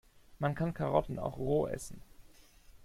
Man 0.39 0.55
kann 0.55 0.73
Karotten 0.73 1.19
auch 1.19 1.37
roh 1.37 1.67
essen. 1.67 2.01